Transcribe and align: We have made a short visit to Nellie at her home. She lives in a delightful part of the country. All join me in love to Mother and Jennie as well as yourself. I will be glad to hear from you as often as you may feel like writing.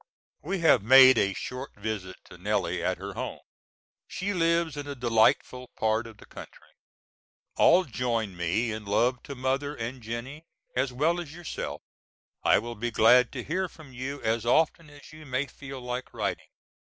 We 0.41 0.61
have 0.61 0.81
made 0.81 1.19
a 1.19 1.35
short 1.35 1.75
visit 1.75 2.15
to 2.25 2.39
Nellie 2.39 2.83
at 2.83 2.97
her 2.97 3.13
home. 3.13 3.37
She 4.07 4.33
lives 4.33 4.75
in 4.75 4.87
a 4.87 4.95
delightful 4.95 5.67
part 5.77 6.07
of 6.07 6.17
the 6.17 6.25
country. 6.25 6.71
All 7.55 7.83
join 7.83 8.35
me 8.35 8.71
in 8.71 8.83
love 8.85 9.21
to 9.21 9.35
Mother 9.35 9.75
and 9.75 10.01
Jennie 10.01 10.43
as 10.75 10.91
well 10.91 11.19
as 11.21 11.35
yourself. 11.35 11.83
I 12.41 12.57
will 12.57 12.73
be 12.73 12.89
glad 12.89 13.31
to 13.33 13.43
hear 13.43 13.69
from 13.69 13.93
you 13.93 14.19
as 14.23 14.43
often 14.43 14.89
as 14.89 15.13
you 15.13 15.27
may 15.27 15.45
feel 15.45 15.79
like 15.79 16.15
writing. 16.15 16.49